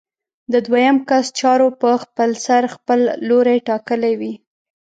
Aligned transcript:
د 0.53 0.53
دویم 0.67 0.97
کس 1.09 1.25
چارو 1.39 1.67
په 1.81 1.89
خپلسر 2.03 2.61
خپل 2.75 2.99
لوری 3.27 3.57
ټاکلی 3.69 4.13
وي. 4.19 4.33